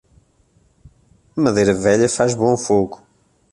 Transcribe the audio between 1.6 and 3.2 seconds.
velha faz bom fogo.